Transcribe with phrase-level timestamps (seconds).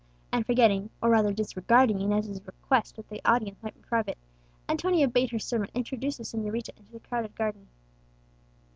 [0.31, 4.17] And forgetting, or rather disregarding Inez's request that the audience might be private,
[4.67, 7.67] Antonia bade her servant introduce the señorita into the crowded garden.